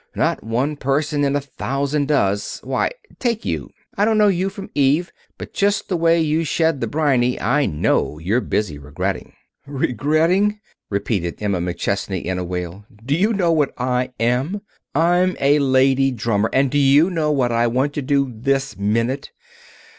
Not 0.15 0.43
one 0.43 0.77
person 0.77 1.23
in 1.23 1.35
a 1.35 1.39
thousand 1.41 2.07
does. 2.07 2.59
Why, 2.63 2.89
take 3.19 3.45
you 3.45 3.69
I 3.95 4.03
don't 4.03 4.17
know 4.17 4.29
you 4.29 4.49
from 4.49 4.71
Eve, 4.73 5.11
but 5.37 5.53
just 5.53 5.83
from 5.83 5.89
the 5.95 6.01
way 6.03 6.19
you 6.19 6.43
shed 6.43 6.81
the 6.81 6.87
briny 6.87 7.39
I 7.39 7.67
know 7.67 8.17
you're 8.17 8.41
busy 8.41 8.79
regretting." 8.79 9.33
"Regretting?" 9.67 10.59
repeated 10.89 11.35
Emma 11.39 11.61
McChesney, 11.61 12.23
in 12.25 12.39
a 12.39 12.43
wail. 12.43 12.83
"Do 13.05 13.13
you 13.15 13.31
know 13.31 13.51
what 13.51 13.75
I 13.77 14.09
am? 14.19 14.61
I'm 14.95 15.37
a 15.39 15.59
lady 15.59 16.09
drummer. 16.09 16.49
And 16.51 16.71
do 16.71 16.79
you 16.79 17.11
know 17.11 17.29
what 17.31 17.51
I 17.51 17.67
want 17.67 17.93
to 17.93 18.01
do 18.01 18.33
this 18.35 18.75
minute? 18.79 19.29